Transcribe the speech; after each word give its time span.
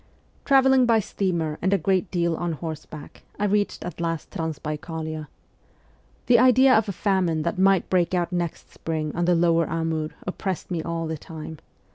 Travelling 0.45 0.87
by 0.87 0.97
steamer 0.99 1.59
and 1.61 1.73
a 1.73 1.77
great 1.77 2.09
deal 2.09 2.35
on 2.35 2.53
horseback 2.53 3.21
I 3.37 3.45
reached 3.45 3.83
at 3.85 4.01
last 4.01 4.31
Transbaikalia. 4.31 5.27
The 6.25 6.39
idea 6.39 6.73
of 6.73 6.89
a 6.89 6.91
famine 6.91 7.43
that 7.43 7.59
might 7.59 7.87
break 7.87 8.15
out 8.15 8.31
next 8.31 8.73
spring 8.73 9.15
on 9.15 9.25
the 9.25 9.35
lower 9.35 9.69
Amur 9.69 10.09
oppressed 10.25 10.71
me 10.71 10.81
all 10.81 11.05
the 11.05 11.19
time. 11.19 11.59